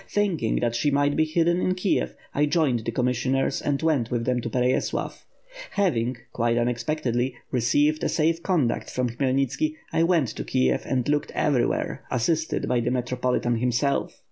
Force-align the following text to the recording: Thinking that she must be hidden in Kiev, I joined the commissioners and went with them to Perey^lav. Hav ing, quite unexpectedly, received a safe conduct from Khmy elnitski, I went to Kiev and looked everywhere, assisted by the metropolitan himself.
Thinking 0.09 0.55
that 0.61 0.73
she 0.73 0.89
must 0.89 1.15
be 1.15 1.25
hidden 1.25 1.61
in 1.61 1.75
Kiev, 1.75 2.15
I 2.33 2.47
joined 2.47 2.79
the 2.85 2.91
commissioners 2.91 3.61
and 3.61 3.79
went 3.83 4.09
with 4.09 4.25
them 4.25 4.41
to 4.41 4.49
Perey^lav. 4.49 5.23
Hav 5.73 5.95
ing, 5.95 6.17
quite 6.33 6.57
unexpectedly, 6.57 7.35
received 7.51 8.03
a 8.03 8.09
safe 8.09 8.41
conduct 8.41 8.89
from 8.89 9.11
Khmy 9.11 9.31
elnitski, 9.35 9.75
I 9.93 10.01
went 10.01 10.29
to 10.29 10.43
Kiev 10.43 10.87
and 10.87 11.07
looked 11.07 11.29
everywhere, 11.35 12.01
assisted 12.09 12.67
by 12.67 12.79
the 12.79 12.89
metropolitan 12.89 13.57
himself. 13.57 14.19